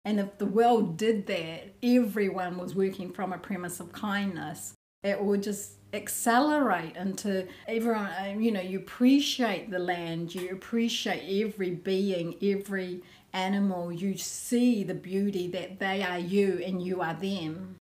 And 0.03 0.19
if 0.19 0.39
the 0.39 0.47
world 0.47 0.97
did 0.97 1.27
that, 1.27 1.75
everyone 1.83 2.57
was 2.57 2.75
working 2.75 3.13
from 3.13 3.35
a 3.35 3.39
premise 3.39 3.81
of 3.81 3.93
kindness, 3.93 4.73
it 5.03 5.23
would 5.23 5.43
just 5.43 5.73
accelerate 5.93 6.97
into 6.97 7.47
everyone, 7.69 8.07
uh, 8.07 8.35
you 8.39 8.51
know, 8.51 8.63
you 8.63 8.79
appreciate 8.79 9.71
the 9.71 9.79
land, 9.79 10.35
you 10.35 10.49
appreciate 10.49 11.45
every 11.45 11.73
being, 11.73 12.35
every 12.41 13.03
animal, 13.35 13.93
you 13.93 14.17
see 14.17 14.85
the 14.85 14.95
beauty 14.95 15.47
that 15.49 15.81
they 15.81 16.03
are 16.03 16.19
you 16.19 16.63
and 16.65 16.83
you 16.83 17.03
are 17.03 17.15
them. 17.15 17.77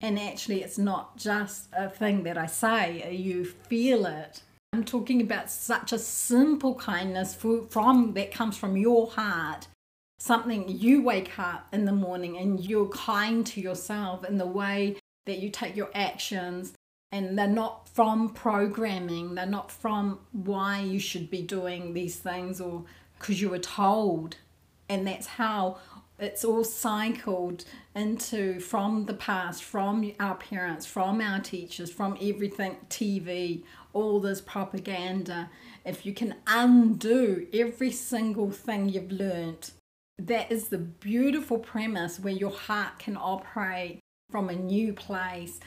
And 0.00 0.18
actually, 0.18 0.62
it's 0.62 0.78
not 0.78 1.16
just 1.16 1.68
a 1.76 1.88
thing 1.88 2.22
that 2.22 2.38
I 2.38 2.46
say, 2.46 3.12
you 3.14 3.44
feel 3.44 4.06
it. 4.06 4.42
I'm 4.72 4.84
talking 4.84 5.20
about 5.20 5.50
such 5.50 5.92
a 5.92 5.98
simple 5.98 6.74
kindness 6.76 7.34
from 7.34 8.12
that 8.14 8.30
comes 8.30 8.56
from 8.56 8.76
your 8.76 9.10
heart. 9.10 9.66
Something 10.20 10.68
you 10.68 11.02
wake 11.02 11.38
up 11.38 11.66
in 11.72 11.84
the 11.84 11.92
morning 11.92 12.36
and 12.36 12.60
you're 12.60 12.88
kind 12.88 13.46
to 13.46 13.60
yourself 13.60 14.24
in 14.24 14.38
the 14.38 14.46
way 14.46 14.96
that 15.26 15.38
you 15.38 15.50
take 15.50 15.76
your 15.76 15.90
actions, 15.94 16.74
and 17.12 17.38
they're 17.38 17.46
not 17.48 17.88
from 17.88 18.28
programming, 18.28 19.34
they're 19.34 19.46
not 19.46 19.70
from 19.70 20.20
why 20.32 20.80
you 20.80 21.00
should 21.00 21.30
be 21.30 21.42
doing 21.42 21.94
these 21.94 22.16
things 22.16 22.60
or 22.60 22.84
because 23.18 23.40
you 23.40 23.48
were 23.48 23.58
told. 23.58 24.36
And 24.88 25.06
that's 25.06 25.26
how 25.26 25.78
it's 26.18 26.44
all 26.44 26.64
cycled 26.64 27.64
into 27.94 28.58
from 28.60 29.06
the 29.06 29.14
past, 29.14 29.62
from 29.62 30.12
our 30.18 30.34
parents, 30.34 30.84
from 30.84 31.20
our 31.20 31.38
teachers, 31.40 31.92
from 31.92 32.18
everything 32.20 32.76
TV, 32.90 33.62
all 33.92 34.20
this 34.20 34.40
propaganda. 34.40 35.50
If 35.84 36.04
you 36.04 36.12
can 36.12 36.34
undo 36.46 37.46
every 37.52 37.92
single 37.92 38.50
thing 38.50 38.88
you've 38.88 39.12
learnt, 39.12 39.72
that 40.18 40.50
is 40.50 40.68
the 40.68 40.78
beautiful 40.78 41.58
premise 41.58 42.18
where 42.18 42.34
your 42.34 42.50
heart 42.50 42.98
can 42.98 43.16
operate 43.16 44.00
from 44.30 44.48
a 44.48 44.56
new 44.56 44.92
place. 44.92 45.60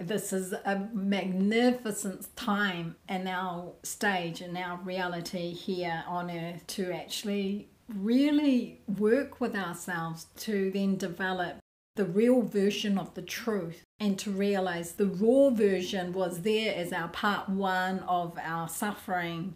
This 0.00 0.32
is 0.32 0.52
a 0.52 0.88
magnificent 0.92 2.34
time 2.36 2.96
in 3.08 3.26
our 3.28 3.72
stage, 3.82 4.42
in 4.42 4.56
our 4.56 4.78
reality 4.78 5.52
here 5.52 6.04
on 6.06 6.30
earth 6.30 6.66
to 6.68 6.92
actually 6.92 7.68
really 7.88 8.80
work 8.86 9.40
with 9.40 9.54
ourselves 9.54 10.26
to 10.36 10.70
then 10.70 10.96
develop 10.96 11.58
the 11.96 12.04
real 12.04 12.42
version 12.42 12.96
of 12.96 13.14
the 13.14 13.22
truth 13.22 13.82
and 13.98 14.18
to 14.20 14.30
realize 14.30 14.92
the 14.92 15.06
raw 15.06 15.50
version 15.50 16.12
was 16.12 16.42
there 16.42 16.74
as 16.74 16.92
our 16.92 17.08
part 17.08 17.48
one 17.48 17.98
of 18.00 18.38
our 18.40 18.68
suffering. 18.68 19.54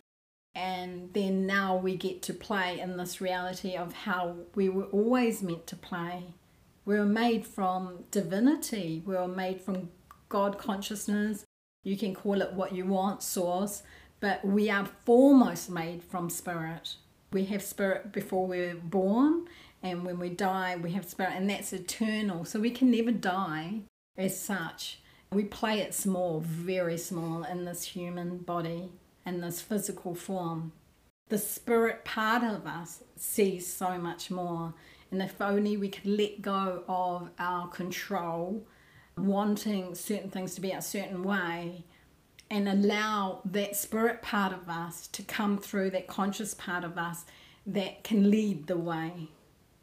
And 0.55 1.13
then 1.13 1.47
now 1.47 1.77
we 1.77 1.97
get 1.97 2.21
to 2.23 2.35
play 2.35 2.81
in 2.81 2.97
this 2.97 3.21
reality 3.21 3.77
of 3.77 3.93
how 3.93 4.37
we 4.55 4.69
were 4.69 4.87
always 4.87 5.43
meant 5.43 5.67
to 5.69 5.77
play. 5.77 6.25
We 6.85 6.99
were 6.99 7.07
made 7.07 7.47
from 7.47 8.05
divinity, 8.11 9.03
we 9.07 9.15
were 9.15 9.29
made 9.29 9.61
from 9.61 9.91
God 10.29 10.59
consciousness. 10.59 11.45
You 11.85 11.97
can 11.97 12.15
call 12.15 12.43
it 12.43 12.55
what 12.55 12.75
you 12.75 12.87
want, 12.87 13.23
source, 13.23 13.83
but 14.19 14.45
we 14.45 14.69
are 14.69 14.89
foremost 15.05 15.71
made 15.71 16.03
from 16.03 16.29
spirit. 16.29 16.97
We 17.33 17.47
have 17.47 17.63
spirit 17.63 18.13
before 18.13 18.47
we're 18.47 18.75
born, 18.75 19.47
and 19.83 20.05
when 20.05 20.19
we 20.19 20.29
die, 20.29 20.77
we 20.77 20.93
have 20.93 21.09
spirit, 21.09 21.33
and 21.35 21.49
that's 21.49 21.73
eternal. 21.73 22.45
So 22.45 22.61
we 22.61 22.71
can 22.71 22.91
never 22.91 23.11
die 23.11 23.81
as 24.17 24.39
such. 24.39 25.01
We 25.31 25.45
play 25.45 25.81
it 25.81 25.95
small, 25.95 26.41
very 26.41 26.99
small, 26.99 27.43
in 27.45 27.65
this 27.65 27.85
human 27.85 28.39
body, 28.39 28.91
in 29.25 29.41
this 29.41 29.63
physical 29.63 30.15
form. 30.15 30.73
The 31.29 31.39
spirit 31.39 32.05
part 32.05 32.43
of 32.43 32.67
us 32.67 33.03
sees 33.17 33.67
so 33.67 33.97
much 33.97 34.31
more. 34.31 34.75
And 35.11 35.23
if 35.23 35.41
only 35.41 35.79
we 35.79 35.89
could 35.89 36.07
let 36.07 36.43
go 36.43 36.85
of 36.87 37.31
our 37.39 37.69
control, 37.69 38.67
wanting 39.17 39.95
certain 39.95 40.31
things 40.31 40.55
to 40.55 40.61
be 40.61 40.73
a 40.73 40.83
certain 40.83 41.23
way, 41.23 41.85
and 42.53 42.69
allow 42.69 43.41
that 43.47 43.75
spirit 43.75 44.21
part 44.21 44.53
of 44.53 44.69
us 44.69 45.07
to 45.07 45.23
come 45.23 45.57
through, 45.57 45.89
that 45.89 46.07
conscious 46.07 46.53
part 46.53 46.85
of 46.85 46.99
us 46.99 47.25
that 47.67 48.05
can 48.05 48.31
lead 48.31 48.67
the 48.67 48.77
way 48.77 49.29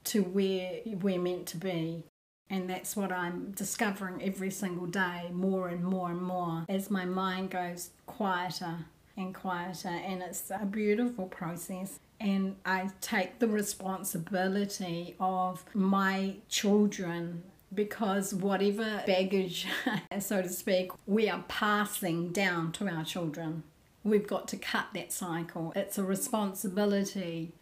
to 0.03 0.21
where 0.21 0.73
we're 0.85 1.19
meant 1.19 1.47
to 1.47 1.57
be. 1.57 2.03
And 2.47 2.69
that's 2.69 2.95
what 2.95 3.11
I'm 3.11 3.51
discovering 3.51 4.21
every 4.21 4.51
single 4.51 4.85
day, 4.85 5.31
more 5.33 5.67
and 5.67 5.83
more 5.83 6.11
and 6.11 6.21
more, 6.21 6.65
as 6.69 6.91
my 6.91 7.05
mind 7.05 7.49
goes 7.49 7.89
quieter 8.05 8.85
and 9.17 9.33
quieter. 9.33 9.89
And 9.89 10.21
it's 10.21 10.51
a 10.51 10.65
beautiful 10.65 11.25
process. 11.25 11.99
And 12.19 12.55
I 12.65 12.91
take 13.01 13.39
the 13.39 13.47
responsibility 13.47 15.15
of 15.19 15.65
my 15.73 16.35
children 16.49 17.43
because 17.73 18.33
whatever 18.33 19.03
baggage, 19.05 19.67
so 20.19 20.41
to 20.41 20.49
speak, 20.49 20.91
we 21.05 21.29
are 21.29 21.43
passing 21.47 22.31
down 22.31 22.71
to 22.73 22.87
our 22.87 23.03
children. 23.03 23.63
We've 24.03 24.27
got 24.27 24.47
to 24.49 24.57
cut 24.57 24.87
that 24.93 25.11
cycle. 25.11 25.73
It's 25.75 25.97
a 25.97 26.03
responsibility 26.03 27.53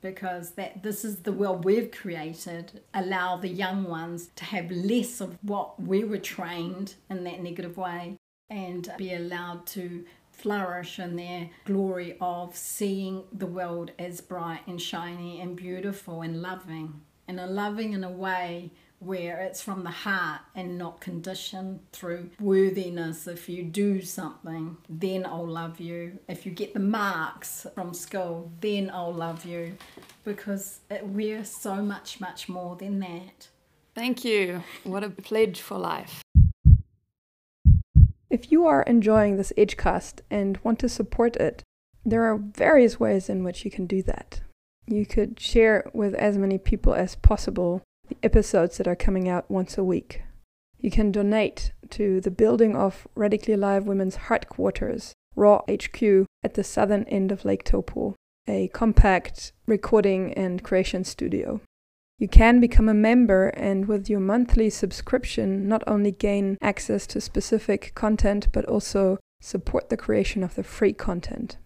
because 0.00 0.52
that 0.52 0.82
this 0.82 1.04
is 1.04 1.18
the 1.18 1.32
world 1.32 1.64
we've 1.64 1.90
created 1.90 2.80
allow 2.94 3.36
the 3.36 3.48
young 3.48 3.84
ones 3.84 4.30
to 4.36 4.44
have 4.44 4.70
less 4.70 5.20
of 5.20 5.36
what 5.42 5.80
we 5.82 6.04
were 6.04 6.18
trained 6.18 6.94
in 7.10 7.24
that 7.24 7.42
negative 7.42 7.76
way 7.76 8.16
and 8.48 8.92
be 8.96 9.12
allowed 9.12 9.66
to 9.66 10.04
flourish 10.30 11.00
in 11.00 11.16
their 11.16 11.50
glory 11.64 12.16
of 12.20 12.56
seeing 12.56 13.24
the 13.32 13.46
world 13.46 13.90
as 13.98 14.20
bright 14.20 14.60
and 14.68 14.80
shiny 14.80 15.40
and 15.40 15.56
beautiful 15.56 16.22
and 16.22 16.40
loving 16.40 17.00
and 17.26 17.40
a 17.40 17.46
loving 17.46 17.92
in 17.92 18.04
a 18.04 18.10
way 18.10 18.70
where 19.00 19.38
it's 19.38 19.62
from 19.62 19.84
the 19.84 19.90
heart 19.90 20.40
and 20.54 20.76
not 20.76 21.00
conditioned 21.00 21.80
through 21.92 22.30
worthiness. 22.40 23.26
If 23.26 23.48
you 23.48 23.62
do 23.62 24.02
something, 24.02 24.76
then 24.88 25.24
I'll 25.24 25.46
love 25.46 25.80
you. 25.80 26.18
If 26.28 26.44
you 26.44 26.52
get 26.52 26.74
the 26.74 26.80
marks 26.80 27.66
from 27.74 27.94
school, 27.94 28.50
then 28.60 28.90
I'll 28.92 29.14
love 29.14 29.44
you. 29.44 29.76
Because 30.24 30.80
it, 30.90 31.06
we're 31.06 31.44
so 31.44 31.76
much, 31.76 32.20
much 32.20 32.48
more 32.48 32.76
than 32.76 32.98
that. 33.00 33.48
Thank 33.94 34.24
you. 34.24 34.62
What 34.84 35.04
a 35.04 35.10
pledge 35.10 35.60
for 35.60 35.78
life. 35.78 36.22
If 38.30 38.52
you 38.52 38.66
are 38.66 38.82
enjoying 38.82 39.36
this 39.36 39.52
Edgecast 39.56 40.20
and 40.30 40.58
want 40.58 40.78
to 40.80 40.88
support 40.88 41.36
it, 41.36 41.62
there 42.04 42.24
are 42.24 42.36
various 42.36 43.00
ways 43.00 43.28
in 43.28 43.42
which 43.42 43.64
you 43.64 43.70
can 43.70 43.86
do 43.86 44.02
that. 44.02 44.40
You 44.86 45.06
could 45.06 45.40
share 45.40 45.78
it 45.78 45.94
with 45.94 46.14
as 46.14 46.36
many 46.36 46.58
people 46.58 46.94
as 46.94 47.16
possible 47.16 47.82
the 48.08 48.16
episodes 48.22 48.78
that 48.78 48.88
are 48.88 48.96
coming 48.96 49.28
out 49.28 49.50
once 49.50 49.78
a 49.78 49.84
week. 49.84 50.22
You 50.78 50.90
can 50.90 51.12
donate 51.12 51.72
to 51.90 52.20
the 52.20 52.30
building 52.30 52.76
of 52.76 53.06
Radically 53.14 53.54
Alive 53.54 53.84
Women's 53.84 54.16
Heartquarters, 54.16 55.12
Raw 55.34 55.62
HQ, 55.70 56.26
at 56.42 56.54
the 56.54 56.64
southern 56.64 57.04
end 57.04 57.32
of 57.32 57.44
Lake 57.44 57.64
Taupo, 57.64 58.14
a 58.46 58.68
compact 58.68 59.52
recording 59.66 60.32
and 60.34 60.62
creation 60.62 61.04
studio. 61.04 61.60
You 62.18 62.28
can 62.28 62.60
become 62.60 62.88
a 62.88 62.94
member 62.94 63.48
and 63.48 63.86
with 63.86 64.10
your 64.10 64.20
monthly 64.20 64.70
subscription 64.70 65.68
not 65.68 65.84
only 65.86 66.10
gain 66.10 66.58
access 66.60 67.06
to 67.08 67.20
specific 67.20 67.92
content 67.94 68.48
but 68.52 68.64
also 68.64 69.18
support 69.40 69.88
the 69.88 69.96
creation 69.96 70.42
of 70.42 70.56
the 70.56 70.64
free 70.64 70.92
content. 70.92 71.58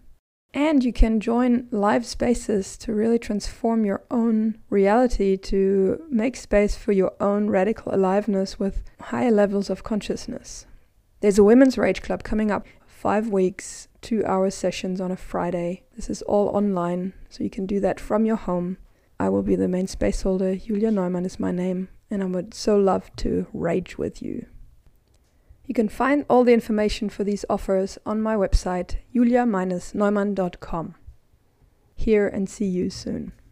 And 0.54 0.84
you 0.84 0.92
can 0.92 1.18
join 1.18 1.66
live 1.70 2.04
spaces 2.04 2.76
to 2.78 2.92
really 2.92 3.18
transform 3.18 3.86
your 3.86 4.02
own 4.10 4.58
reality, 4.68 5.38
to 5.38 6.04
make 6.10 6.36
space 6.36 6.76
for 6.76 6.92
your 6.92 7.12
own 7.20 7.48
radical 7.48 7.94
aliveness 7.94 8.58
with 8.58 8.82
higher 9.00 9.30
levels 9.30 9.70
of 9.70 9.82
consciousness. 9.82 10.66
There's 11.20 11.38
a 11.38 11.44
Women's 11.44 11.78
Rage 11.78 12.02
Club 12.02 12.22
coming 12.22 12.50
up, 12.50 12.66
five 12.86 13.28
weeks, 13.28 13.88
two 14.02 14.24
hour 14.26 14.50
sessions 14.50 15.00
on 15.00 15.10
a 15.10 15.16
Friday. 15.16 15.84
This 15.96 16.10
is 16.10 16.20
all 16.22 16.48
online, 16.48 17.14
so 17.30 17.44
you 17.44 17.50
can 17.50 17.64
do 17.64 17.80
that 17.80 17.98
from 17.98 18.26
your 18.26 18.36
home. 18.36 18.76
I 19.18 19.30
will 19.30 19.42
be 19.42 19.56
the 19.56 19.68
main 19.68 19.86
space 19.86 20.20
holder. 20.20 20.56
Julia 20.56 20.90
Neumann 20.90 21.24
is 21.24 21.40
my 21.40 21.50
name, 21.50 21.88
and 22.10 22.22
I 22.22 22.26
would 22.26 22.52
so 22.52 22.76
love 22.76 23.10
to 23.16 23.46
rage 23.54 23.96
with 23.96 24.20
you. 24.20 24.46
You 25.72 25.74
can 25.74 25.88
find 25.88 26.26
all 26.28 26.44
the 26.44 26.52
information 26.52 27.08
for 27.08 27.24
these 27.24 27.46
offers 27.48 27.96
on 28.04 28.20
my 28.20 28.34
website, 28.36 28.96
julia-neumann.com. 29.14 30.94
Here 31.94 32.28
and 32.28 32.46
see 32.46 32.66
you 32.66 32.90
soon. 32.90 33.32